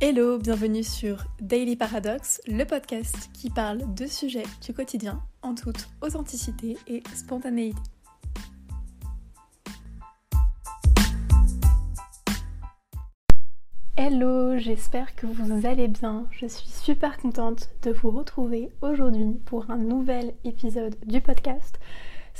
[0.00, 5.88] Hello, bienvenue sur Daily Paradox, le podcast qui parle de sujets du quotidien en toute
[6.02, 7.76] authenticité et spontanéité.
[13.96, 16.28] Hello, j'espère que vous allez bien.
[16.30, 21.80] Je suis super contente de vous retrouver aujourd'hui pour un nouvel épisode du podcast.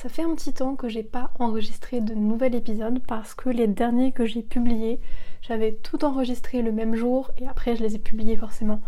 [0.00, 3.66] Ça fait un petit temps que j'ai pas enregistré de nouvel épisode parce que les
[3.66, 5.00] derniers que j'ai publiés,
[5.42, 8.80] j'avais tout enregistré le même jour et après je les ai publiés forcément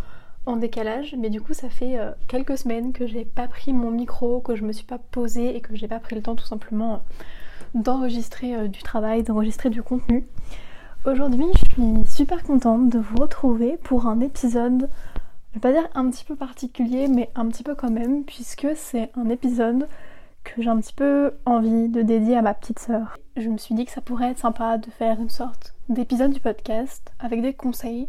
[0.46, 1.16] en décalage.
[1.18, 4.54] Mais du coup, ça fait euh, quelques semaines que j'ai pas pris mon micro, que
[4.54, 6.98] je me suis pas posée et que j'ai pas pris le temps tout simplement euh,
[7.74, 10.28] d'enregistrer euh, du travail, d'enregistrer du contenu.
[11.04, 14.88] Aujourd'hui, je suis super contente de vous retrouver pour un épisode,
[15.50, 18.68] je vais pas dire un petit peu particulier, mais un petit peu quand même, puisque
[18.76, 19.88] c'est un épisode
[20.44, 23.16] que j'ai un petit peu envie de dédier à ma petite sœur.
[23.36, 26.40] Je me suis dit que ça pourrait être sympa de faire une sorte d'épisode du
[26.40, 28.08] podcast avec des conseils,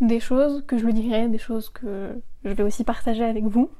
[0.00, 3.70] des choses que je lui dirais, des choses que je vais aussi partager avec vous.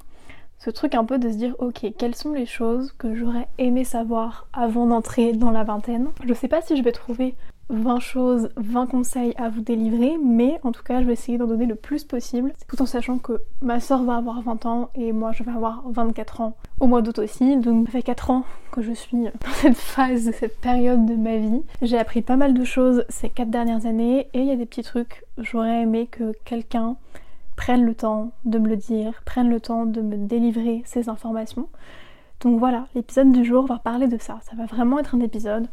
[0.59, 3.85] Ce truc un peu de se dire ok quelles sont les choses que j'aurais aimé
[3.85, 6.09] savoir avant d'entrer dans la vingtaine?
[6.25, 7.35] Je sais pas si je vais trouver
[7.71, 11.47] 20 choses, 20 conseils à vous délivrer, mais en tout cas je vais essayer d'en
[11.47, 15.13] donner le plus possible, tout en sachant que ma soeur va avoir 20 ans et
[15.13, 18.45] moi je vais avoir 24 ans au mois d'août aussi, donc ça fait 4 ans
[18.73, 21.63] que je suis dans cette phase, cette période de ma vie.
[21.83, 24.67] J'ai appris pas mal de choses ces 4 dernières années et il y a des
[24.67, 26.97] petits trucs, j'aurais aimé que quelqu'un
[27.57, 31.69] prenne le temps de me le dire, prenne le temps de me délivrer ces informations.
[32.41, 34.39] Donc voilà, l'épisode du jour va parler de ça.
[34.49, 35.67] Ça va vraiment être un épisode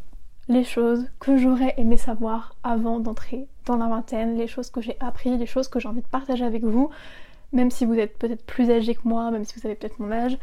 [0.48, 4.96] les choses que j'aurais aimé savoir avant d'entrer dans la vingtaine, les choses que j'ai
[5.00, 6.90] appris, les choses que j'ai envie de partager avec vous,
[7.52, 10.10] même si vous êtes peut-être plus âgé que moi, même si vous avez peut-être mon
[10.10, 10.38] âge,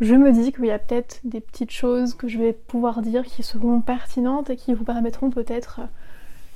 [0.00, 3.24] je me dis qu'il y a peut-être des petites choses que je vais pouvoir dire
[3.24, 5.86] qui seront pertinentes et qui vous permettront peut-être euh,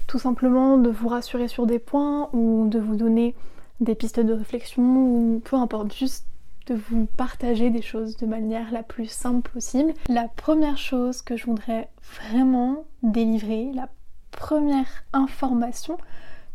[0.07, 3.35] tout simplement de vous rassurer sur des points ou de vous donner
[3.81, 6.27] des pistes de réflexion ou peu importe, juste
[6.75, 9.93] vous partager des choses de manière la plus simple possible.
[10.09, 11.89] La première chose que je voudrais
[12.21, 13.89] vraiment délivrer, la
[14.31, 15.99] première information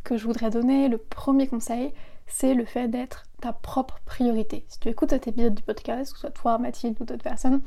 [0.03, 1.93] que je voudrais donner, le premier conseil,
[2.27, 4.65] c'est le fait d'être ta propre priorité.
[4.67, 7.61] Si tu écoutes cet épisode du podcast, que ce soit toi, Mathilde ou d'autres personnes,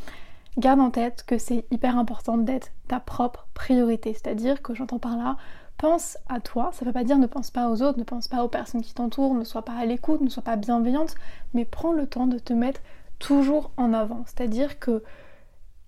[0.56, 4.12] garde en tête que c'est hyper important d'être ta propre priorité.
[4.14, 5.36] C'est-à-dire que j'entends par là,
[5.78, 6.70] pense à toi.
[6.72, 8.82] Ça ne veut pas dire ne pense pas aux autres, ne pense pas aux personnes
[8.82, 11.14] qui t'entourent, ne sois pas à l'écoute, ne sois pas bienveillante,
[11.54, 12.80] mais prends le temps de te mettre
[13.18, 14.24] toujours en avant.
[14.26, 15.02] C'est-à-dire que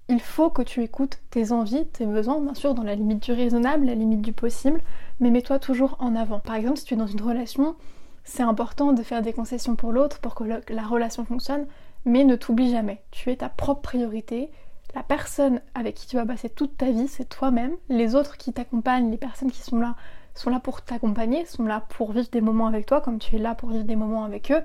[0.08, 3.32] il faut que tu écoutes tes envies, tes besoins, bien sûr dans la limite du
[3.32, 4.80] raisonnable, la limite du possible,
[5.20, 6.40] mais mets-toi toujours en avant.
[6.40, 7.76] Par exemple, si tu es dans une relation,
[8.24, 11.66] c'est important de faire des concessions pour l'autre pour que la relation fonctionne,
[12.04, 13.02] mais ne t'oublie jamais.
[13.12, 14.50] Tu es ta propre priorité,
[14.94, 17.76] la personne avec qui tu vas passer toute ta vie, c'est toi-même.
[17.88, 19.94] Les autres qui t'accompagnent, les personnes qui sont là,
[20.34, 23.38] sont là pour t'accompagner, sont là pour vivre des moments avec toi, comme tu es
[23.38, 24.62] là pour vivre des moments avec eux.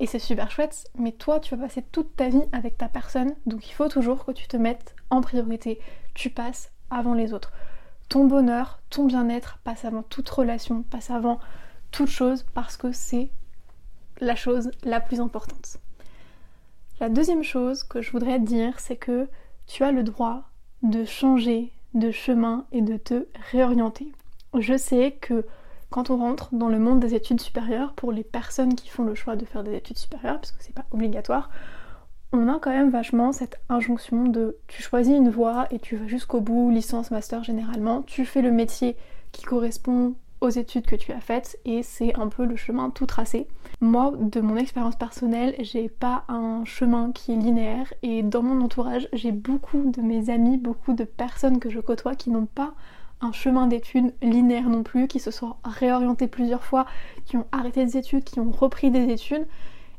[0.00, 3.34] Et c'est super chouette, mais toi, tu vas passer toute ta vie avec ta personne,
[3.46, 5.80] donc il faut toujours que tu te mettes en priorité.
[6.14, 7.52] Tu passes avant les autres.
[8.08, 11.40] Ton bonheur, ton bien-être passe avant toute relation, passe avant
[11.90, 13.30] toute chose, parce que c'est
[14.20, 15.78] la chose la plus importante.
[17.00, 19.28] La deuxième chose que je voudrais dire, c'est que
[19.68, 20.42] tu as le droit
[20.82, 24.12] de changer de chemin et de te réorienter.
[24.58, 25.46] Je sais que
[25.90, 29.14] quand on rentre dans le monde des études supérieures, pour les personnes qui font le
[29.14, 31.50] choix de faire des études supérieures, parce que c'est pas obligatoire,
[32.32, 36.06] on a quand même vachement cette injonction de tu choisis une voie et tu vas
[36.06, 38.96] jusqu'au bout, licence, master généralement, tu fais le métier
[39.32, 43.06] qui correspond aux études que tu as faites et c'est un peu le chemin tout
[43.06, 43.48] tracé.
[43.80, 48.60] Moi, de mon expérience personnelle, j'ai pas un chemin qui est linéaire et dans mon
[48.60, 52.74] entourage, j'ai beaucoup de mes amis, beaucoup de personnes que je côtoie qui n'ont pas
[53.20, 56.86] un chemin d'études linéaire non plus, qui se sont réorientés plusieurs fois,
[57.24, 59.46] qui ont arrêté des études, qui ont repris des études.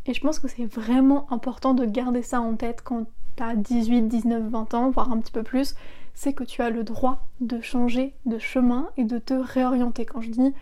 [0.06, 3.06] Et je pense que c'est vraiment important de garder ça en tête quand
[3.38, 5.76] t'as 18, 19, 20 ans, voire un petit peu plus,
[6.14, 10.06] c'est que tu as le droit de changer de chemin et de te réorienter.
[10.06, 10.54] Quand je dis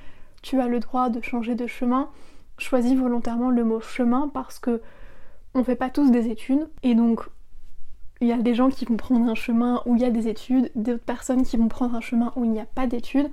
[0.43, 2.09] tu as le droit de changer de chemin,
[2.57, 4.81] choisis volontairement le mot chemin parce que
[5.53, 7.21] on fait pas tous des études et donc
[8.19, 10.27] il y a des gens qui vont prendre un chemin où il y a des
[10.27, 13.29] études, d'autres personnes qui vont prendre un chemin où il n'y a pas d'études.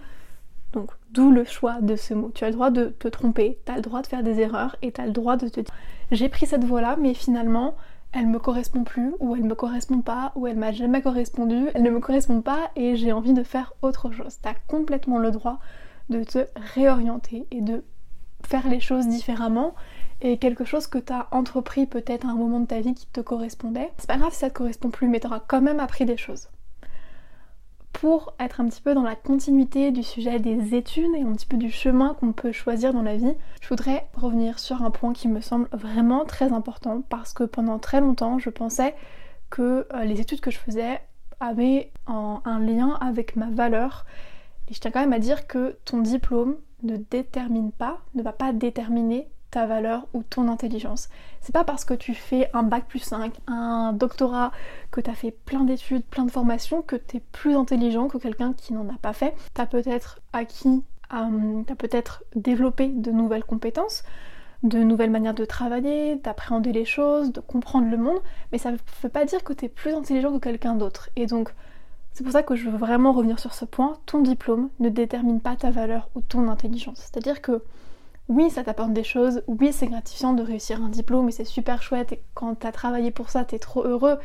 [0.72, 2.30] Donc d'où le choix de ce mot.
[2.34, 4.76] Tu as le droit de te tromper, tu as le droit de faire des erreurs
[4.82, 5.72] et tu as le droit de te dire
[6.10, 7.76] j'ai pris cette voie-là mais finalement
[8.14, 11.82] elle me correspond plus, ou elle me correspond pas, ou elle m'a jamais correspondu, elle
[11.82, 14.38] ne me correspond pas et j'ai envie de faire autre chose.
[14.40, 15.58] T'as complètement le droit
[16.10, 17.82] de te réorienter et de
[18.46, 19.74] faire les choses différemment
[20.20, 23.20] et quelque chose que t'as entrepris peut-être à un moment de ta vie qui te
[23.20, 23.92] correspondait.
[23.98, 26.48] C'est pas grave si ça te correspond plus, mais t'auras quand même appris des choses.
[27.92, 31.46] pour être un petit peu dans la continuité du sujet des études et un petit
[31.46, 35.12] peu du chemin qu'on peut choisir dans la vie, je voudrais revenir sur un point
[35.12, 38.94] qui me semble vraiment très important parce que pendant très longtemps je pensais
[39.48, 41.00] que euh, les études que je faisais
[41.38, 44.04] avaient un lien avec ma valeur.
[44.68, 48.32] Et je tiens quand même à dire que ton diplôme ne détermine pas, ne va
[48.32, 51.08] pas déterminer ta valeur ou ton intelligence.
[51.40, 54.50] C'est pas parce que tu fais un bac plus 5, un doctorat,
[54.90, 58.18] que tu as fait plein d'études, plein de formations, que tu es plus intelligent que
[58.18, 59.34] quelqu'un qui n'en a pas fait.
[59.54, 60.82] Tu as peut-être acquis,
[61.12, 64.02] euh, tu as peut-être développé de nouvelles compétences,
[64.64, 68.18] de nouvelles manières de travailler, d'appréhender les choses, de comprendre le monde,
[68.50, 71.10] mais ça ne veut pas dire que tu es plus intelligent que quelqu'un d'autre.
[71.14, 71.54] Et donc,
[72.14, 73.98] c'est pour ça que je veux vraiment revenir sur ce point.
[74.06, 76.98] Ton diplôme ne détermine pas ta valeur ou ton intelligence.
[76.98, 77.62] C'est-à-dire que
[78.28, 81.82] oui, ça t'apporte des choses, oui, c'est gratifiant de réussir un diplôme et c'est super
[81.82, 84.16] chouette et quand t'as travaillé pour ça, t'es trop heureux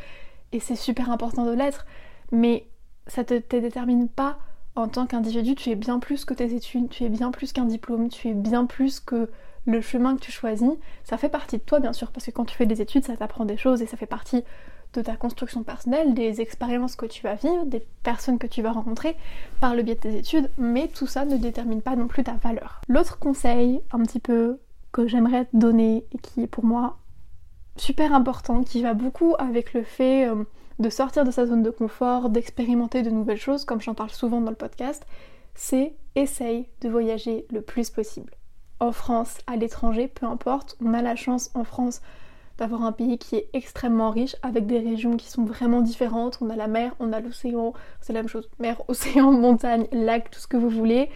[0.52, 1.86] et c'est super important de l'être,
[2.32, 2.68] mais
[3.08, 4.38] ça te, te détermine pas
[4.76, 7.66] en tant qu'individu, tu es bien plus que tes études, tu es bien plus qu'un
[7.66, 9.30] diplôme, tu es bien plus que
[9.66, 10.72] le chemin que tu choisis.
[11.04, 13.18] Ça fait partie de toi bien sûr, parce que quand tu fais des études, ça
[13.18, 14.44] t'apprend des choses et ça fait partie
[14.94, 18.72] de ta construction personnelle, des expériences que tu vas vivre, des personnes que tu vas
[18.72, 19.16] rencontrer
[19.62, 22.34] par le biais de tes études, mais tout ça ne détermine pas non plus ta
[22.34, 22.82] valeur.
[22.88, 24.60] L'autre conseil un petit peu
[24.92, 26.98] que j'aimerais te donner et qui est pour moi
[27.78, 30.44] super important, qui va beaucoup avec le fait euh,
[30.80, 34.42] de sortir de sa zone de confort, d'expérimenter de nouvelles choses, comme j'en parle souvent
[34.42, 35.06] dans le podcast,
[35.56, 38.34] c'est essaye de voyager le plus possible.
[38.80, 42.02] En France, à l'étranger, peu importe, on a la chance en France
[42.60, 46.38] d'avoir un pays qui est extrêmement riche avec des régions qui sont vraiment différentes.
[46.42, 50.30] On a la mer, on a l'océan, c'est la même chose, mer, océan, montagne, lac,
[50.30, 51.10] tout ce que vous voulez.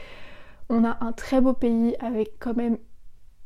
[0.69, 2.77] On a un très beau pays avec quand même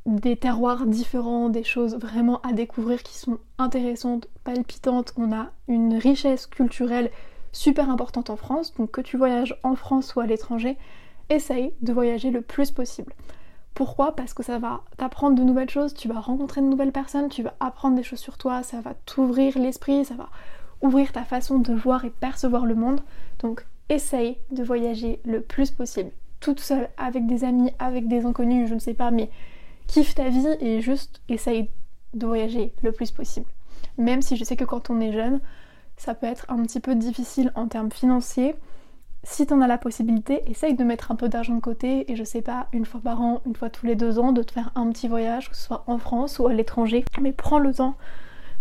[0.05, 5.13] des terroirs différents, des choses vraiment à découvrir qui sont intéressantes, palpitantes.
[5.17, 7.11] On a une richesse culturelle
[7.51, 10.77] super importante en France, donc que tu voyages en France ou à l'étranger,
[11.29, 13.13] essaye de voyager le plus possible.
[13.77, 17.29] Pourquoi Parce que ça va t'apprendre de nouvelles choses, tu vas rencontrer de nouvelles personnes,
[17.29, 20.29] tu vas apprendre des choses sur toi, ça va t'ouvrir l'esprit, ça va
[20.81, 23.01] ouvrir ta façon de voir et percevoir le monde.
[23.37, 26.09] Donc essaye de voyager le plus possible,
[26.39, 29.29] toute seule, avec des amis, avec des inconnus, je ne sais pas, mais
[29.85, 31.69] kiffe ta vie et juste essaye
[32.15, 33.45] de voyager le plus possible.
[33.99, 35.39] Même si je sais que quand on est jeune,
[35.97, 38.55] ça peut être un petit peu difficile en termes financiers,
[39.29, 42.23] si t'en as la possibilité, essaye de mettre un peu d'argent de côté et je
[42.23, 44.71] sais pas, une fois par an, une fois tous les deux ans, de te faire
[44.75, 47.03] un petit voyage, que ce soit en France ou à l'étranger.
[47.21, 47.97] Mais prends le temps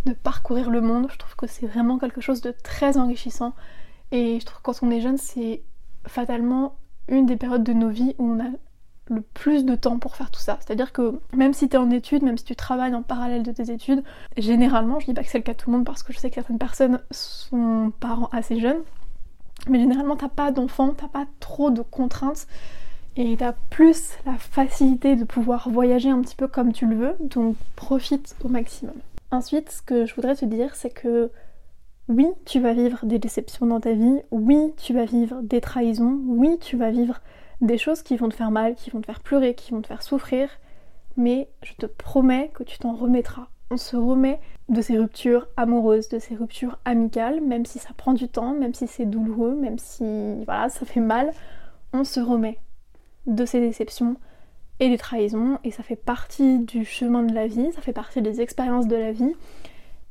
[0.07, 1.07] de parcourir le monde.
[1.11, 3.55] Je trouve que c'est vraiment quelque chose de très enrichissant.
[4.11, 5.63] Et je trouve que quand on est jeune, c'est
[6.05, 6.75] fatalement
[7.07, 8.51] une des périodes de nos vies où on a
[9.09, 10.59] le plus de temps pour faire tout ça.
[10.61, 13.53] C'est-à-dire que même si tu es en études, même si tu travailles en parallèle de
[13.53, 14.03] tes études,
[14.37, 16.19] généralement, je dis pas que c'est le cas de tout le monde parce que je
[16.19, 18.83] sais que certaines personnes sont parents assez jeunes,
[19.69, 22.47] mais généralement, t'as pas d'enfants, t'as pas trop de contraintes.
[23.19, 27.17] Et t'as plus la facilité de pouvoir voyager un petit peu comme tu le veux,
[27.21, 28.95] donc profite au maximum.
[29.31, 31.31] Ensuite, ce que je voudrais te dire, c'est que
[32.09, 36.21] oui, tu vas vivre des déceptions dans ta vie, oui, tu vas vivre des trahisons,
[36.27, 37.21] oui, tu vas vivre
[37.63, 39.87] des choses qui vont te faire mal, qui vont te faire pleurer, qui vont te
[39.87, 40.51] faire souffrir,
[41.17, 46.09] mais je te promets que tu t'en remettras on se remet de ces ruptures amoureuses,
[46.09, 49.79] de ces ruptures amicales, même si ça prend du temps, même si c'est douloureux, même
[49.79, 50.05] si
[50.45, 51.33] voilà, ça fait mal,
[51.93, 52.59] on se remet
[53.27, 54.17] de ces déceptions
[54.79, 58.23] et des trahisons et ça fait partie du chemin de la vie, ça fait partie
[58.23, 59.35] des expériences de la vie.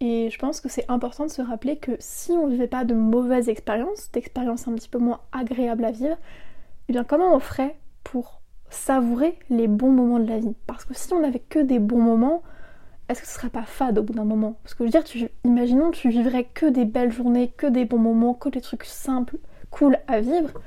[0.01, 2.83] Et je pense que c'est important de se rappeler que si on ne vivait pas
[2.83, 6.17] de mauvaises expériences, d'expériences un petit peu moins agréables à vivre,
[6.89, 10.55] eh bien comment on ferait pour savourer les bons moments de la vie?
[10.67, 12.43] Parce que si on n'avait que des bons moments,
[13.07, 14.57] est-ce que ce serait pas fade au bout d'un moment?
[14.63, 17.85] Parce que je veux dire, tu, imaginons tu vivrais que des belles journées, que des
[17.85, 19.37] bons moments, que des trucs simples,
[19.69, 20.59] cool à vivre.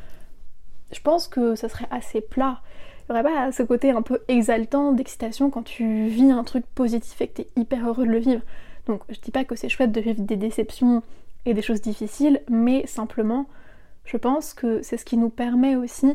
[0.92, 2.60] Je pense que ça serait assez plat.
[3.08, 6.64] Il n'y aurait pas ce côté un peu exaltant d'excitation quand tu vis un truc
[6.74, 8.42] positif et que tu es hyper heureux de le vivre.
[8.86, 11.02] Donc je dis pas que c'est chouette de vivre des déceptions
[11.44, 13.46] et des choses difficiles, mais simplement,
[14.04, 16.12] je pense que c'est ce qui nous permet aussi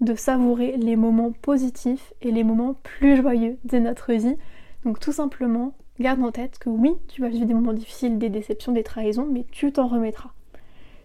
[0.00, 4.36] de savourer les moments positifs et les moments plus joyeux de notre vie
[4.84, 8.30] donc tout simplement, garde en tête que oui, tu vas vivre des moments difficiles, des
[8.30, 10.30] déceptions, des trahisons, mais tu t'en remettras.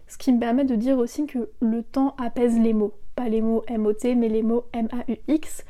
[0.08, 2.94] Ce qui me permet de dire aussi que le temps apaise les mots.
[3.14, 5.64] Pas les mots M-O-T, mais les mots M-A-U-X.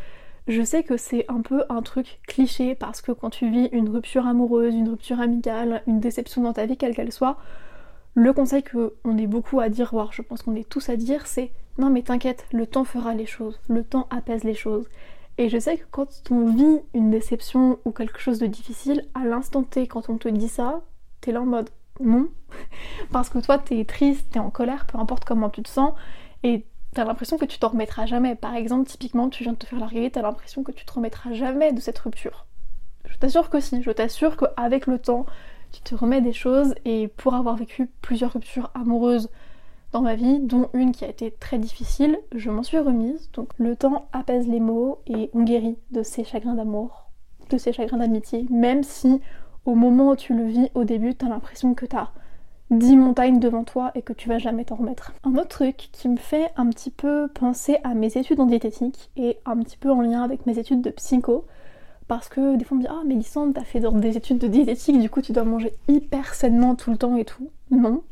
[0.46, 3.90] Je sais que c'est un peu un truc cliché parce que quand tu vis une
[3.90, 7.36] rupture amoureuse, une rupture amicale, une déception dans ta vie, quelle qu'elle soit,
[8.14, 11.26] le conseil qu'on est beaucoup à dire, voire je pense qu'on est tous à dire,
[11.26, 14.88] c'est non mais t'inquiète, le temps fera les choses, le temps apaise les choses.
[15.38, 19.24] Et je sais que quand on vit une déception ou quelque chose de difficile, à
[19.24, 20.82] l'instant T, quand on te dit ça,
[21.20, 22.28] t'es là en mode non.
[23.12, 25.92] Parce que toi, t'es triste, t'es en colère, peu importe comment tu te sens,
[26.42, 28.34] et t'as l'impression que tu t'en remettras jamais.
[28.34, 31.32] Par exemple, typiquement, tu viens de te faire larguer, t'as l'impression que tu te remettras
[31.32, 32.46] jamais de cette rupture.
[33.08, 35.24] Je t'assure que si, je t'assure qu'avec le temps,
[35.70, 39.30] tu te remets des choses, et pour avoir vécu plusieurs ruptures amoureuses
[39.92, 43.30] dans ma vie, dont une qui a été très difficile, je m'en suis remise.
[43.32, 47.10] Donc le temps apaise les mots et on guérit de ces chagrins d'amour,
[47.50, 49.20] de ces chagrins d'amitié, même si
[49.64, 52.08] au moment où tu le vis, au début, t'as l'impression que t'as
[52.70, 55.12] 10 montagnes devant toi et que tu vas jamais t'en remettre.
[55.24, 59.10] Un autre truc qui me fait un petit peu penser à mes études en diététique
[59.16, 61.46] et un petit peu en lien avec mes études de psycho,
[62.08, 65.00] parce que des fois on me dit Ah, Mélissande, t'as fait des études de diététique,
[65.00, 67.50] du coup tu dois manger hyper sainement tout le temps et tout.
[67.70, 68.02] Non,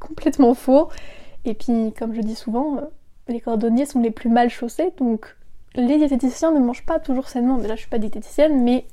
[0.00, 0.88] complètement faux.
[1.44, 2.80] Et puis, comme je dis souvent, euh,
[3.28, 5.36] les cordonniers sont les plus mal chaussés, donc
[5.74, 7.58] les diététiciens ne mangent pas toujours sainement.
[7.58, 8.86] Déjà, je suis pas diététicienne, mais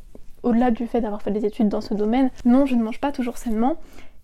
[0.44, 3.12] au-delà du fait d'avoir fait des études dans ce domaine, non, je ne mange pas
[3.12, 3.78] toujours sainement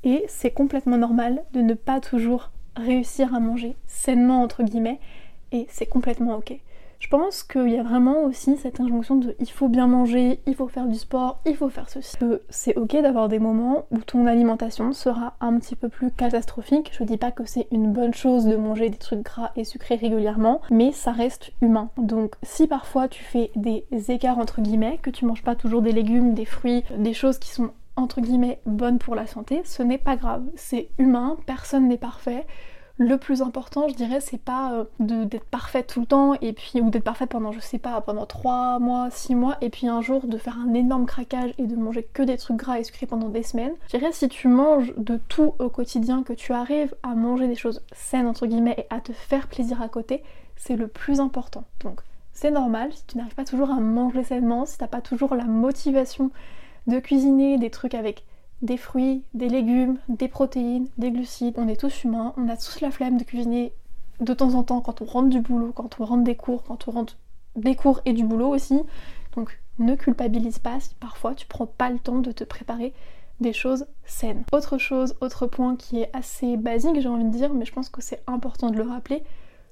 [0.03, 4.99] et c'est complètement normal de ne pas toujours réussir à manger sainement entre guillemets
[5.51, 6.59] et c'est complètement ok.
[7.01, 10.53] Je pense qu'il y a vraiment aussi cette injonction de il faut bien manger, il
[10.53, 12.15] faut faire du sport, il faut faire ceci.
[12.49, 16.91] C'est ok d'avoir des moments où ton alimentation sera un petit peu plus catastrophique.
[16.93, 19.95] Je dis pas que c'est une bonne chose de manger des trucs gras et sucrés
[19.95, 21.89] régulièrement, mais ça reste humain.
[21.97, 25.93] Donc si parfois tu fais des écarts entre guillemets, que tu manges pas toujours des
[25.93, 29.97] légumes, des fruits, des choses qui sont entre guillemets bonnes pour la santé, ce n'est
[29.97, 30.43] pas grave.
[30.55, 32.45] C'est humain, personne n'est parfait
[33.01, 36.81] le plus important, je dirais, c'est pas euh, d'être parfaite tout le temps et puis
[36.81, 40.01] ou d'être parfaite pendant, je sais pas, pendant 3 mois, 6 mois et puis un
[40.01, 43.07] jour de faire un énorme craquage et de manger que des trucs gras et sucrés
[43.07, 43.73] pendant des semaines.
[43.91, 47.55] Je dirais si tu manges de tout au quotidien, que tu arrives à manger des
[47.55, 50.21] choses saines entre guillemets et à te faire plaisir à côté,
[50.55, 51.63] c'est le plus important.
[51.83, 52.01] Donc
[52.33, 55.45] c'est normal si tu n'arrives pas toujours à manger sainement, si t'as pas toujours la
[55.45, 56.29] motivation
[56.85, 58.25] de cuisiner des trucs avec
[58.61, 61.55] des fruits, des légumes, des protéines, des glucides.
[61.57, 63.73] On est tous humains, on a tous la flemme de cuisiner
[64.19, 66.87] de temps en temps quand on rentre du boulot, quand on rentre des cours, quand
[66.87, 67.17] on rentre
[67.55, 68.79] des cours et du boulot aussi.
[69.35, 72.93] Donc ne culpabilise pas si parfois tu prends pas le temps de te préparer
[73.39, 74.43] des choses saines.
[74.51, 77.89] Autre chose, autre point qui est assez basique, j'ai envie de dire, mais je pense
[77.89, 79.23] que c'est important de le rappeler,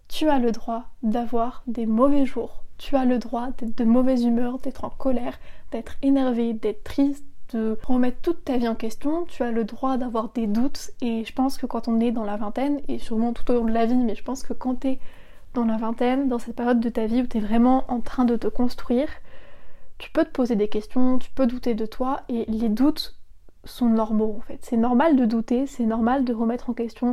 [0.08, 2.64] tu as le droit d'avoir des mauvais jours.
[2.80, 5.38] Tu as le droit d'être de mauvaise humeur, d'être en colère,
[5.72, 9.98] d'être énervé, d'être triste, de remettre toute ta vie en question, tu as le droit
[9.98, 13.34] d'avoir des doutes et je pense que quand on est dans la vingtaine, et sûrement
[13.34, 15.00] tout au long de la vie, mais je pense que quand tu es
[15.54, 18.26] dans la vingtaine, dans cette période de ta vie où tu es vraiment en train
[18.26, 19.10] de te construire,
[19.98, 23.16] tu peux te poser des questions, tu peux douter de toi et les doutes
[23.66, 24.60] sont normaux en fait.
[24.62, 27.12] C'est normal de douter, c'est normal de remettre en question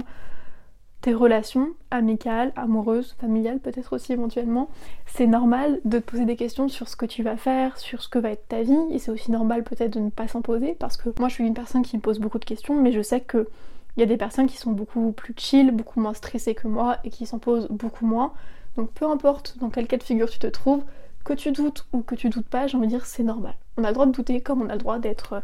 [1.01, 4.69] tes relations amicales, amoureuses, familiales peut-être aussi éventuellement,
[5.07, 8.09] c'est normal de te poser des questions sur ce que tu vas faire, sur ce
[8.09, 10.75] que va être ta vie, et c'est aussi normal peut-être de ne pas s'en poser,
[10.75, 13.03] parce que moi je suis une personne qui me pose beaucoup de questions, mais je
[13.03, 13.49] sais que
[13.97, 16.99] il y a des personnes qui sont beaucoup plus chill, beaucoup moins stressées que moi,
[17.05, 18.33] et qui s'en posent beaucoup moins.
[18.77, 20.83] Donc peu importe dans quel cas de figure tu te trouves,
[21.25, 23.55] que tu doutes ou que tu doutes pas, j'ai envie de dire c'est normal.
[23.79, 25.43] On a le droit de douter comme on a le droit d'être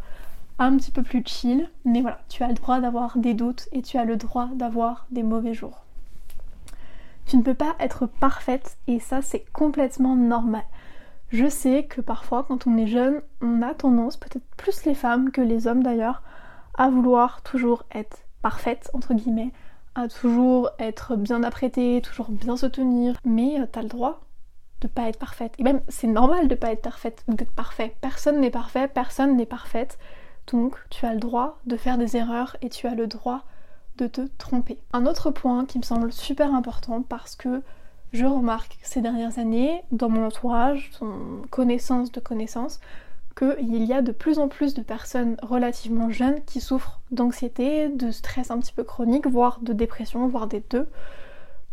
[0.59, 3.81] un petit peu plus chill, mais voilà, tu as le droit d'avoir des doutes et
[3.81, 5.83] tu as le droit d'avoir des mauvais jours.
[7.25, 10.63] Tu ne peux pas être parfaite et ça c'est complètement normal.
[11.29, 15.31] Je sais que parfois quand on est jeune, on a tendance, peut-être plus les femmes
[15.31, 16.21] que les hommes d'ailleurs,
[16.75, 19.51] à vouloir toujours être parfaite, entre guillemets,
[19.95, 24.21] à toujours être bien apprêtée, toujours bien se tenir, mais euh, t'as le droit
[24.81, 25.53] de pas être parfaite.
[25.59, 27.95] Et même c'est normal de pas être parfaite d'être parfait.
[28.01, 29.97] Personne n'est parfait, personne n'est parfaite.
[30.47, 33.43] Donc tu as le droit de faire des erreurs et tu as le droit
[33.97, 34.79] de te tromper.
[34.91, 37.61] Un autre point qui me semble super important parce que
[38.11, 42.79] je remarque ces dernières années dans mon entourage, son connaissance de connaissances,
[43.35, 48.11] qu'il y a de plus en plus de personnes relativement jeunes qui souffrent d'anxiété, de
[48.11, 50.87] stress un petit peu chronique, voire de dépression, voire des deux.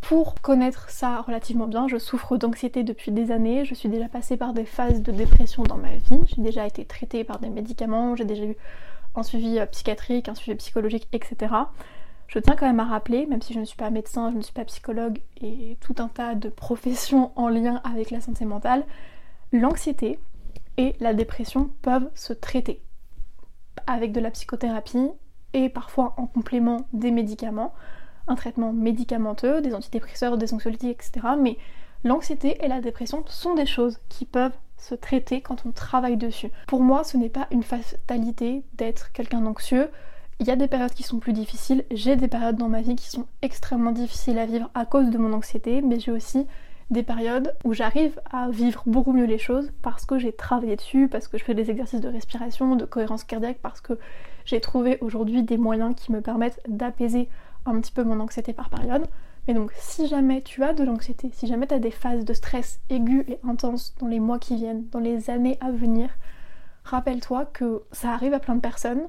[0.01, 4.37] Pour connaître ça relativement bien, je souffre d'anxiété depuis des années, je suis déjà passée
[4.37, 8.17] par des phases de dépression dans ma vie, j'ai déjà été traitée par des médicaments,
[8.17, 8.57] j'ai déjà eu
[9.15, 11.55] un suivi euh, psychiatrique, un suivi psychologique, etc.
[12.29, 14.43] Je tiens quand même à rappeler, même si je ne suis pas médecin, je ne
[14.43, 18.85] suis pas psychologue et tout un tas de professions en lien avec la santé mentale,
[19.53, 20.19] l'anxiété
[20.77, 22.81] et la dépression peuvent se traiter
[23.87, 25.11] avec de la psychothérapie
[25.53, 27.75] et parfois en complément des médicaments
[28.31, 31.27] un traitement médicamenteux, des antidépresseurs, des anxiolytiques, etc.
[31.39, 31.59] Mais
[32.05, 36.51] l'anxiété et la dépression sont des choses qui peuvent se traiter quand on travaille dessus.
[36.67, 39.91] Pour moi, ce n'est pas une fatalité d'être quelqu'un d'anxieux.
[40.39, 42.97] Il y a des périodes qui sont plus difficiles, j'ai des périodes dans ma vie
[42.97, 46.47] qui sont extrêmement difficiles à vivre à cause de mon anxiété, mais j'ai aussi
[46.91, 51.09] des périodes où j'arrive à vivre beaucoup mieux les choses parce que j'ai travaillé dessus,
[51.09, 53.99] parce que je fais des exercices de respiration, de cohérence cardiaque, parce que
[54.45, 57.29] j'ai trouvé aujourd'hui des moyens qui me permettent d'apaiser
[57.67, 59.07] un petit peu mon anxiété par période.
[59.47, 62.33] Mais donc si jamais tu as de l'anxiété, si jamais tu as des phases de
[62.35, 66.11] stress aigus et intenses dans les mois qui viennent, dans les années à venir,
[66.85, 69.03] rappelle-toi que ça arrive à plein de personnes.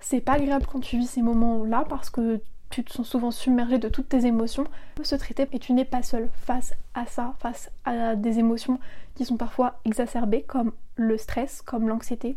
[0.00, 3.78] C'est pas agréable quand tu vis ces moments-là parce que tu te sens souvent submergé
[3.78, 4.64] de toutes tes émotions,
[4.96, 8.80] peut se traiter et tu n'es pas seul face à ça, face à des émotions
[9.14, 12.36] qui sont parfois exacerbées comme le stress, comme l'anxiété,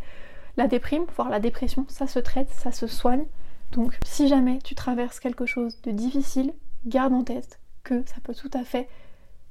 [0.57, 3.25] la déprime, voire la dépression, ça se traite, ça se soigne.
[3.71, 6.53] Donc si jamais tu traverses quelque chose de difficile,
[6.85, 8.87] garde en tête que ça peut tout à fait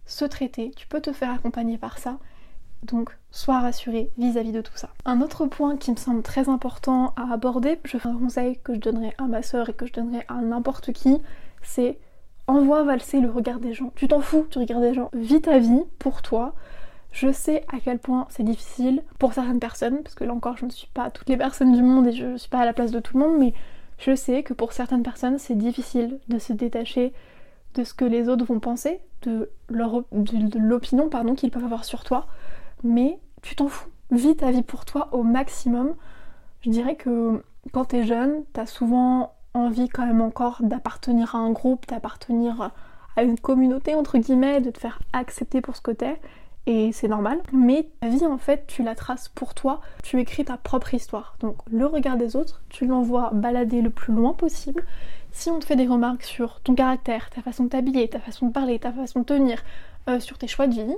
[0.06, 2.18] se traiter, tu peux te faire accompagner par ça.
[2.82, 4.90] Donc sois rassuré vis-à-vis de tout ça.
[5.04, 8.74] Un autre point qui me semble très important à aborder, je fais un conseil que
[8.74, 11.18] je donnerai à ma soeur et que je donnerai à n'importe qui,
[11.62, 11.98] c'est
[12.46, 13.92] envoie valser le regard des gens.
[13.94, 15.10] Tu t'en fous tu regardes des gens.
[15.12, 16.54] Vis ta vie pour toi.
[17.12, 20.66] Je sais à quel point c'est difficile pour certaines personnes, parce que là encore je
[20.66, 22.72] ne suis pas toutes les personnes du monde et je ne suis pas à la
[22.72, 23.54] place de tout le monde, mais
[23.98, 27.12] je sais que pour certaines personnes c'est difficile de se détacher
[27.74, 32.26] de ce que les autres vont penser, de l'opinion pardon qu'ils peuvent avoir sur toi,
[32.82, 33.88] mais tu t'en fous.
[34.10, 35.94] Vis ta vie pour toi au maximum.
[36.62, 41.50] Je dirais que quand t'es jeune, t'as souvent envie quand même encore d'appartenir à un
[41.50, 42.72] groupe, d'appartenir
[43.16, 46.20] à une communauté entre guillemets, de te faire accepter pour ce que t'es
[46.68, 47.40] et c'est normal.
[47.52, 51.34] Mais ta vie, en fait, tu la traces pour toi, tu écris ta propre histoire.
[51.40, 54.84] Donc le regard des autres, tu l'envoies balader le plus loin possible.
[55.32, 58.48] Si on te fait des remarques sur ton caractère, ta façon de t'habiller, ta façon
[58.48, 59.62] de parler, ta façon de tenir,
[60.10, 60.96] euh, sur tes choix de vie,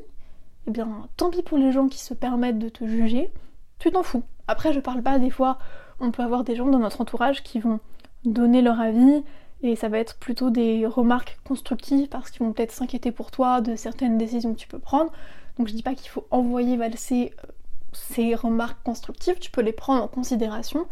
[0.66, 3.30] eh bien tant pis pour les gens qui se permettent de te juger,
[3.78, 4.24] tu t'en fous.
[4.48, 5.58] Après, je parle pas des fois,
[6.00, 7.78] on peut avoir des gens dans notre entourage qui vont
[8.24, 9.22] donner leur avis,
[9.62, 13.60] et ça va être plutôt des remarques constructives parce qu'ils vont peut-être s'inquiéter pour toi
[13.60, 15.12] de certaines décisions que tu peux prendre.
[15.60, 17.34] Donc je dis pas qu'il faut envoyer valser
[17.92, 20.86] ces remarques constructives, tu peux les prendre en considération,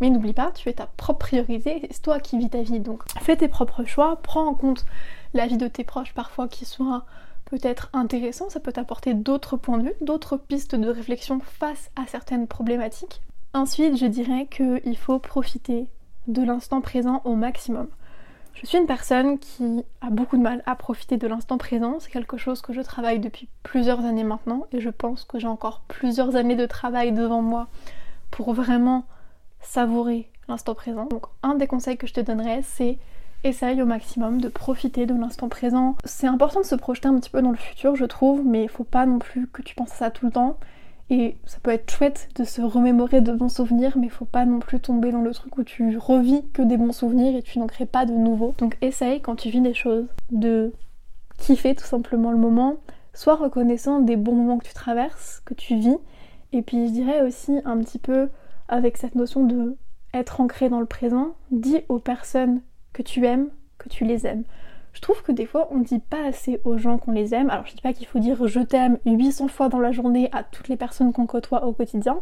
[0.00, 2.78] mais n'oublie pas, tu es ta propre priorité, c'est toi qui vis ta vie.
[2.78, 4.86] Donc fais tes propres choix, prends en compte
[5.34, 7.04] la vie de tes proches parfois qui soit
[7.46, 12.06] peut-être intéressant, ça peut t'apporter d'autres points de vue, d'autres pistes de réflexion face à
[12.06, 13.22] certaines problématiques.
[13.54, 15.88] Ensuite, je dirais qu'il faut profiter
[16.28, 17.88] de l'instant présent au maximum.
[18.54, 21.96] Je suis une personne qui a beaucoup de mal à profiter de l'instant présent.
[21.98, 25.48] C'est quelque chose que je travaille depuis plusieurs années maintenant et je pense que j'ai
[25.48, 27.68] encore plusieurs années de travail devant moi
[28.30, 29.04] pour vraiment
[29.60, 31.06] savourer l'instant présent.
[31.06, 32.98] Donc un des conseils que je te donnerais c'est
[33.44, 35.96] essaye au maximum de profiter de l'instant présent.
[36.04, 38.68] C'est important de se projeter un petit peu dans le futur je trouve mais il
[38.68, 40.58] faut pas non plus que tu penses à ça tout le temps.
[41.10, 44.60] Et ça peut être chouette de se remémorer de bons souvenirs, mais faut pas non
[44.60, 47.66] plus tomber dans le truc où tu revis que des bons souvenirs et tu n'en
[47.66, 48.54] crées pas de nouveaux.
[48.58, 50.72] Donc essaye quand tu vis des choses de
[51.38, 52.76] kiffer tout simplement le moment,
[53.14, 55.98] sois reconnaissant des bons moments que tu traverses, que tu vis,
[56.52, 58.28] et puis je dirais aussi un petit peu
[58.68, 59.76] avec cette notion de
[60.14, 62.60] être ancré dans le présent, dis aux personnes
[62.92, 63.48] que tu aimes
[63.82, 64.44] que tu les aimes
[64.92, 67.50] je trouve que des fois on dit pas assez aux gens qu'on les aime.
[67.50, 70.42] Alors je dis pas qu'il faut dire je t'aime 800 fois dans la journée à
[70.42, 72.20] toutes les personnes qu'on côtoie au quotidien.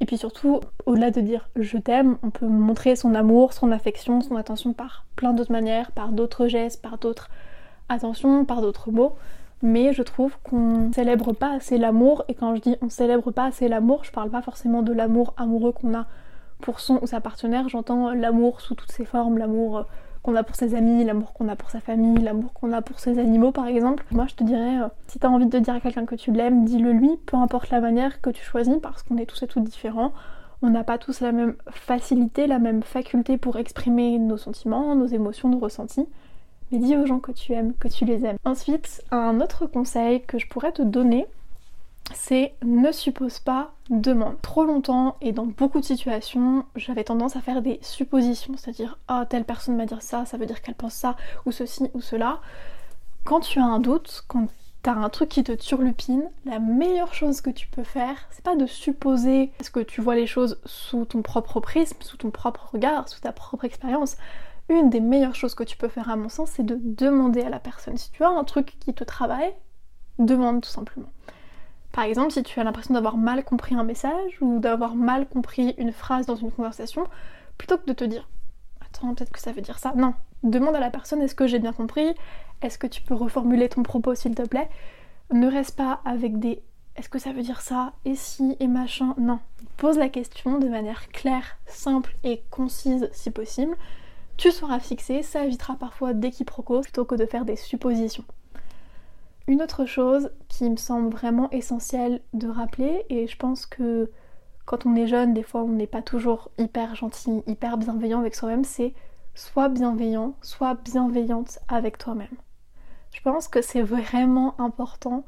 [0.00, 4.20] Et puis surtout, au-delà de dire je t'aime, on peut montrer son amour, son affection,
[4.20, 7.30] son attention par plein d'autres manières, par d'autres gestes, par d'autres
[7.88, 9.14] attentions, par d'autres mots.
[9.62, 13.44] Mais je trouve qu'on célèbre pas assez l'amour, et quand je dis on célèbre pas
[13.44, 16.06] assez l'amour, je parle pas forcément de l'amour amoureux qu'on a
[16.60, 19.86] pour son ou sa partenaire, j'entends l'amour sous toutes ses formes, l'amour
[20.22, 23.00] qu'on a pour ses amis, l'amour qu'on a pour sa famille, l'amour qu'on a pour
[23.00, 24.04] ses animaux par exemple.
[24.10, 26.64] Moi je te dirais, euh, si t'as envie de dire à quelqu'un que tu l'aimes,
[26.64, 29.64] dis-le lui, peu importe la manière que tu choisis, parce qu'on est tous et toutes
[29.64, 30.12] différents.
[30.64, 35.06] On n'a pas tous la même facilité, la même faculté pour exprimer nos sentiments, nos
[35.06, 36.06] émotions, nos ressentis.
[36.70, 38.36] Mais dis aux gens que tu aimes, que tu les aimes.
[38.44, 41.26] Ensuite, un autre conseil que je pourrais te donner,
[42.14, 44.40] c'est ne suppose pas, demande.
[44.42, 49.26] Trop longtemps et dans beaucoup de situations, j'avais tendance à faire des suppositions, c'est-à-dire ah
[49.28, 52.40] telle personne m'a dit ça, ça veut dire qu'elle pense ça, ou ceci ou cela.
[53.24, 54.48] Quand tu as un doute, quand
[54.82, 58.56] t'as un truc qui te turlupine, la meilleure chose que tu peux faire, c'est pas
[58.56, 62.70] de supposer parce que tu vois les choses sous ton propre prisme, sous ton propre
[62.72, 64.16] regard, sous ta propre expérience.
[64.68, 67.50] Une des meilleures choses que tu peux faire à mon sens, c'est de demander à
[67.50, 67.96] la personne.
[67.96, 69.54] Si tu as un truc qui te travaille,
[70.18, 71.08] demande tout simplement.
[71.92, 75.74] Par exemple, si tu as l'impression d'avoir mal compris un message ou d'avoir mal compris
[75.76, 77.06] une phrase dans une conversation,
[77.58, 78.28] plutôt que de te dire
[78.80, 79.92] Attends, peut-être que ça veut dire ça.
[79.94, 82.14] Non, demande à la personne Est-ce que j'ai bien compris?
[82.62, 84.70] Est-ce que tu peux reformuler ton propos s'il te plaît?
[85.32, 86.62] Ne reste pas avec des
[86.96, 87.92] Est-ce que ça veut dire ça?
[88.06, 88.56] Et si?
[88.58, 89.40] Et machin Non.
[89.76, 93.76] Pose la question de manière claire, simple et concise si possible.
[94.38, 98.24] Tu seras fixé, ça évitera parfois des quiproquos plutôt que de faire des suppositions.
[99.48, 104.10] Une autre chose qui me semble vraiment essentielle de rappeler, et je pense que
[104.64, 108.36] quand on est jeune, des fois on n'est pas toujours hyper gentil, hyper bienveillant avec
[108.36, 108.94] soi-même, c'est
[109.34, 112.36] sois bienveillant, sois bienveillante avec toi-même.
[113.12, 115.24] Je pense que c'est vraiment important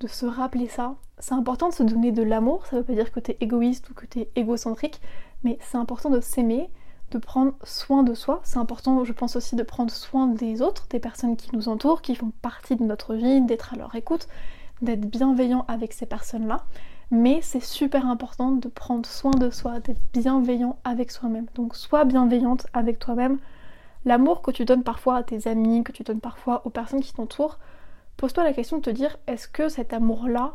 [0.00, 0.96] de se rappeler ça.
[1.18, 3.94] C'est important de se donner de l'amour, ça veut pas dire que t'es égoïste ou
[3.94, 5.00] que t'es égocentrique,
[5.42, 6.68] mais c'est important de s'aimer,
[7.10, 8.40] de prendre soin de soi.
[8.44, 12.02] C'est important, je pense aussi, de prendre soin des autres, des personnes qui nous entourent,
[12.02, 14.28] qui font partie de notre vie, d'être à leur écoute,
[14.82, 16.64] d'être bienveillant avec ces personnes-là.
[17.10, 21.46] Mais c'est super important de prendre soin de soi, d'être bienveillant avec soi-même.
[21.54, 23.38] Donc sois bienveillante avec toi-même.
[24.04, 27.12] L'amour que tu donnes parfois à tes amis, que tu donnes parfois aux personnes qui
[27.12, 27.58] t'entourent,
[28.16, 30.54] pose-toi la question de te dire est-ce que cet amour-là,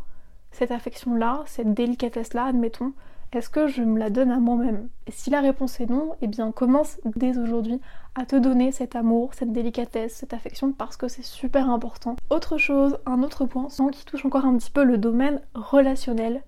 [0.51, 2.93] cette affection-là, cette délicatesse-là, admettons,
[3.31, 4.89] est-ce que je me la donne à moi-même?
[5.07, 7.79] Et si la réponse est non, eh bien commence dès aujourd'hui
[8.15, 12.17] à te donner cet amour, cette délicatesse, cette affection parce que c'est super important.
[12.29, 16.43] Autre chose, un autre point qui touche encore un petit peu le domaine relationnel,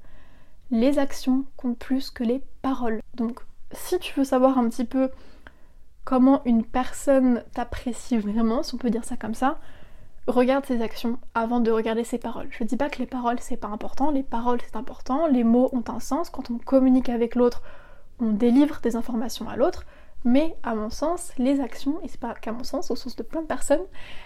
[0.71, 3.01] les actions comptent plus que les paroles.
[3.15, 3.39] Donc
[3.71, 5.09] si tu veux savoir un petit peu
[6.03, 9.59] comment une personne t'apprécie vraiment, si on peut dire ça comme ça,
[10.27, 12.47] regarde ses actions avant de regarder ses paroles.
[12.51, 15.69] Je dis pas que les paroles c'est pas important, les paroles c'est important, les mots
[15.73, 17.61] ont un sens, quand on communique avec l'autre,
[18.19, 19.85] on délivre des informations à l'autre,
[20.25, 23.23] mais à mon sens, les actions, et c'est pas qu'à mon sens, au sens de
[23.23, 23.83] plein de personnes,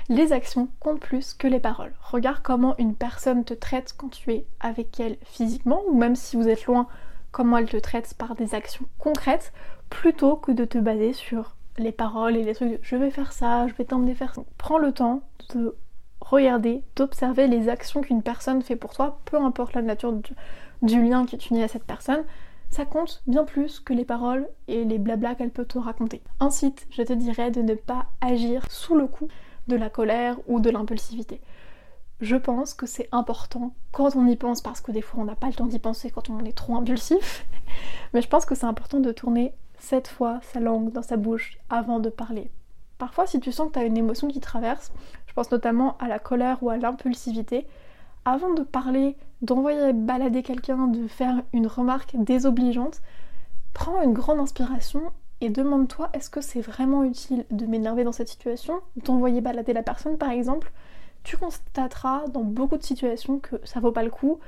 [0.10, 1.94] les actions comptent plus que les paroles.
[2.02, 6.36] Regarde comment une personne te traite quand tu es avec elle physiquement, ou même si
[6.36, 6.88] vous êtes loin,
[7.32, 9.54] comment elle te traite par des actions concrètes,
[9.90, 13.68] plutôt que de te baser sur les paroles et les trucs je vais faire ça,
[13.68, 14.44] je vais t'emmener faire ça.
[14.58, 15.22] Prends le temps
[15.54, 15.76] de
[16.22, 20.34] regarder, d'observer les actions qu'une personne fait pour toi, peu importe la nature du,
[20.82, 22.24] lien qui est uni à cette personne,
[22.70, 26.22] ça compte bien plus que les paroles et les blablas qu'elle peut te raconter.
[26.40, 29.28] Ensuite, je te dirais de ne pas agir sous le coup
[29.68, 31.40] de la colère ou de l'impulsivité.
[32.20, 35.36] Je pense que c'est important quand on y pense, parce que des fois on n'a
[35.36, 37.46] pas le temps d'y penser quand on est trop impulsif,
[38.14, 41.60] mais je pense que c'est important de tourner cette fois sa langue dans sa bouche
[41.70, 42.50] avant de parler.
[42.98, 44.92] Parfois, si tu sens que tu as une émotion qui traverse,
[45.38, 47.68] pense notamment à la colère ou à l'impulsivité,
[48.26, 53.04] avant de parler, d'envoyer balader quelqu'un, de faire une remarque désobligeante,
[53.76, 55.04] prends une grande inspiration
[55.40, 59.84] et demande-toi est-ce que c'est vraiment utile de m'énerver dans cette situation, d'envoyer balader la
[59.84, 60.72] personne par exemple.
[61.24, 64.40] Tu constateras dans beaucoup de situations que ça vaut pas le coup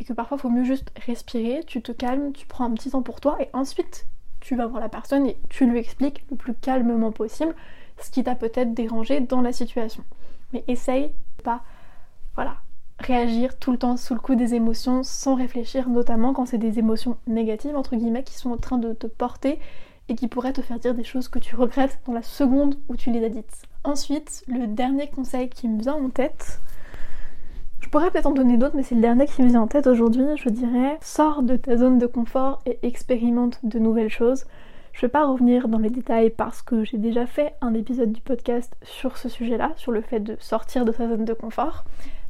[0.00, 2.92] et que parfois il faut mieux juste respirer, tu te calmes, tu prends un petit
[2.92, 4.06] temps pour toi et ensuite
[4.40, 7.54] tu vas voir la personne et tu lui expliques le plus calmement possible
[8.00, 10.04] ce qui t'a peut-être dérangé dans la situation.
[10.52, 11.12] Mais essaye
[11.44, 11.62] pas,
[12.34, 12.56] voilà,
[12.98, 16.78] réagir tout le temps sous le coup des émotions sans réfléchir, notamment quand c'est des
[16.78, 19.58] émotions négatives, entre guillemets, qui sont en train de te porter
[20.08, 22.96] et qui pourraient te faire dire des choses que tu regrettes dans la seconde où
[22.96, 23.62] tu les as dites.
[23.84, 26.60] Ensuite, le dernier conseil qui me vient en tête,
[27.80, 29.86] je pourrais peut-être en donner d'autres, mais c'est le dernier qui me vient en tête
[29.86, 34.44] aujourd'hui, je dirais, sors de ta zone de confort et expérimente de nouvelles choses.
[34.98, 38.20] Je vais pas revenir dans les détails parce que j'ai déjà fait un épisode du
[38.20, 41.84] podcast sur ce sujet-là, sur le fait de sortir de sa zone de confort.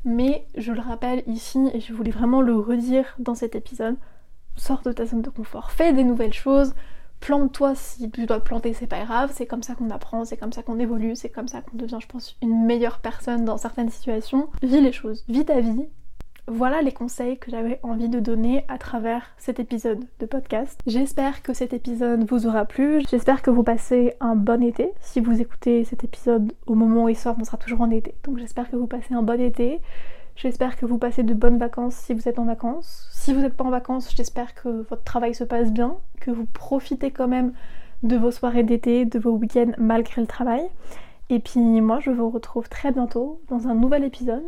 [0.04, 3.96] Mais je le rappelle ici et je voulais vraiment le redire dans cet épisode.
[4.54, 6.74] Sors de ta zone de confort, fais des nouvelles choses,
[7.20, 10.52] plante-toi si tu dois planter, c'est pas grave, c'est comme ça qu'on apprend, c'est comme
[10.52, 13.88] ça qu'on évolue, c'est comme ça qu'on devient, je pense, une meilleure personne dans certaines
[13.88, 14.50] situations.
[14.62, 15.88] Vis les choses, vis ta vie,
[16.48, 20.80] voilà les conseils que j'avais envie de donner à travers cet épisode de podcast.
[20.86, 23.02] J'espère que cet épisode vous aura plu.
[23.10, 24.90] J'espère que vous passez un bon été.
[25.00, 28.14] Si vous écoutez cet épisode au moment où il sort, on sera toujours en été.
[28.24, 29.80] Donc j'espère que vous passez un bon été.
[30.36, 33.08] J'espère que vous passez de bonnes vacances si vous êtes en vacances.
[33.12, 36.46] Si vous n'êtes pas en vacances, j'espère que votre travail se passe bien, que vous
[36.46, 37.52] profitez quand même
[38.02, 40.62] de vos soirées d'été, de vos week-ends malgré le travail.
[41.30, 44.44] Et puis moi, je vous retrouve très bientôt dans un nouvel épisode